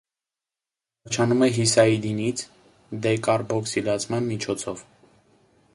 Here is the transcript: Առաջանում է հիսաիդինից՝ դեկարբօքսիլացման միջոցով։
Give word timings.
Առաջանում 1.07 1.43
է 1.47 1.49
հիսաիդինից՝ 1.57 2.41
դեկարբօքսիլացման 3.07 4.31
միջոցով։ 4.33 4.85